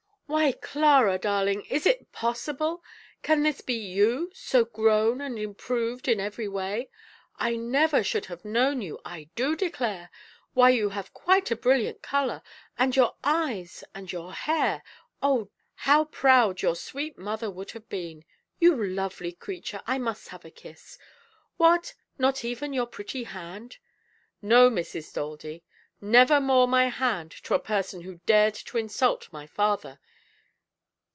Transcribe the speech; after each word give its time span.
"Why, 0.31 0.53
Clara, 0.53 1.17
darling, 1.17 1.65
is 1.65 1.85
it 1.85 2.13
possible? 2.13 2.81
Can 3.21 3.43
this 3.43 3.59
be 3.59 3.73
you 3.73 4.31
so 4.33 4.63
grown, 4.63 5.19
and 5.19 5.37
improved 5.37 6.07
in 6.07 6.21
every 6.21 6.47
way? 6.47 6.89
I 7.35 7.57
never 7.57 8.01
should 8.01 8.27
have 8.27 8.45
known 8.45 8.81
you, 8.81 8.97
I 9.03 9.29
do 9.35 9.57
declare! 9.57 10.09
Why, 10.53 10.69
you 10.69 10.87
have 10.91 11.13
quite 11.13 11.51
a 11.51 11.55
brilliant 11.57 12.01
colour, 12.01 12.41
and 12.77 12.95
your 12.95 13.17
eyes, 13.25 13.83
and 13.93 14.09
your 14.09 14.31
hair 14.31 14.83
oh 15.21 15.43
dear, 15.43 15.51
how 15.75 16.05
proud 16.05 16.61
your 16.61 16.77
sweet 16.77 17.17
mother 17.17 17.51
would 17.51 17.71
have 17.71 17.89
been! 17.89 18.23
You 18.57 18.81
lovely 18.87 19.33
creature, 19.33 19.81
I 19.85 19.97
must 19.97 20.29
have 20.29 20.45
a 20.45 20.49
kiss! 20.49 20.97
What, 21.57 21.93
not 22.17 22.45
even 22.45 22.71
your 22.71 22.87
pretty 22.87 23.25
hand?" 23.25 23.79
"No, 24.41 24.69
Mrs. 24.69 25.11
Daldy; 25.13 25.65
never 25.99 26.39
more 26.39 26.69
my 26.69 26.85
hand 26.87 27.31
to 27.43 27.53
a 27.53 27.59
person 27.59 28.03
who 28.03 28.21
dared 28.25 28.55
to 28.55 28.77
insult 28.77 29.27
my 29.33 29.45
father. 29.45 29.99